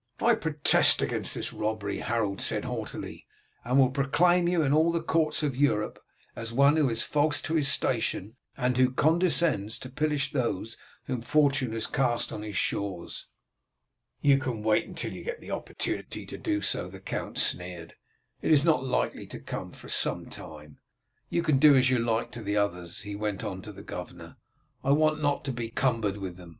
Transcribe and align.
"I 0.19 0.33
protest 0.33 1.03
against 1.03 1.35
this 1.35 1.53
robbery," 1.53 1.99
Harold 1.99 2.41
said 2.41 2.65
haughtily, 2.65 3.27
"and 3.63 3.77
will 3.77 3.91
proclaim 3.91 4.47
you 4.47 4.63
in 4.63 4.73
all 4.73 4.91
the 4.91 5.03
courts 5.03 5.43
of 5.43 5.55
Europe 5.55 6.03
as 6.35 6.51
one 6.51 6.75
who 6.75 6.89
is 6.89 7.03
false 7.03 7.39
to 7.43 7.53
his 7.53 7.67
station, 7.67 8.35
and 8.57 8.75
who 8.77 8.89
condescends 8.89 9.77
to 9.77 9.91
pillage 9.91 10.31
those 10.31 10.75
whom 11.03 11.21
fortune 11.21 11.71
has 11.73 11.85
cast 11.85 12.31
on 12.33 12.41
his 12.41 12.55
shores." 12.57 13.27
"You 14.21 14.39
can 14.39 14.63
wait 14.63 14.87
until 14.87 15.13
you 15.13 15.23
get 15.23 15.39
an 15.43 15.51
opportunity 15.51 16.25
to 16.25 16.37
do 16.39 16.63
so," 16.63 16.87
the 16.87 16.99
count 16.99 17.37
sneered; 17.37 17.93
"it 18.41 18.51
is 18.51 18.65
not 18.65 18.83
likely 18.83 19.27
to 19.27 19.39
come 19.39 19.71
for 19.71 19.87
some 19.87 20.25
time. 20.31 20.79
You 21.29 21.43
can 21.43 21.59
do 21.59 21.75
as 21.75 21.91
you 21.91 21.99
like 21.99 22.31
to 22.31 22.41
the 22.41 22.57
others," 22.57 23.01
he 23.01 23.15
went 23.15 23.43
on 23.43 23.61
to 23.61 23.71
the 23.71 23.83
governor, 23.83 24.37
"I 24.83 24.93
want 24.93 25.21
not 25.21 25.45
to 25.45 25.51
be 25.51 25.69
cumbered 25.69 26.17
with 26.17 26.37
them. 26.37 26.49